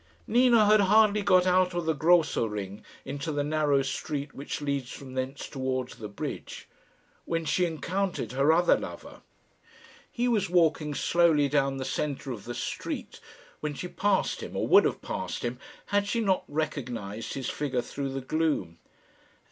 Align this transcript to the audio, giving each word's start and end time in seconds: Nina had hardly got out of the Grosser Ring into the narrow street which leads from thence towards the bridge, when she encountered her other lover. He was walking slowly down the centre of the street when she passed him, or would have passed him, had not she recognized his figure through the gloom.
Nina 0.25 0.65
had 0.65 0.79
hardly 0.81 1.21
got 1.21 1.45
out 1.45 1.75
of 1.75 1.85
the 1.85 1.93
Grosser 1.93 2.47
Ring 2.49 2.83
into 3.05 3.31
the 3.31 3.43
narrow 3.43 3.83
street 3.83 4.33
which 4.33 4.59
leads 4.59 4.89
from 4.89 5.13
thence 5.13 5.47
towards 5.47 5.97
the 5.97 6.07
bridge, 6.07 6.67
when 7.25 7.45
she 7.45 7.67
encountered 7.67 8.31
her 8.31 8.51
other 8.51 8.75
lover. 8.75 9.21
He 10.11 10.27
was 10.27 10.49
walking 10.49 10.95
slowly 10.95 11.47
down 11.47 11.77
the 11.77 11.85
centre 11.85 12.31
of 12.31 12.45
the 12.45 12.55
street 12.55 13.19
when 13.59 13.75
she 13.75 13.87
passed 13.89 14.41
him, 14.41 14.57
or 14.57 14.67
would 14.67 14.85
have 14.85 15.03
passed 15.03 15.43
him, 15.45 15.59
had 15.93 16.05
not 16.15 16.39
she 16.47 16.51
recognized 16.51 17.35
his 17.35 17.51
figure 17.51 17.83
through 17.83 18.09
the 18.09 18.21
gloom. 18.21 18.79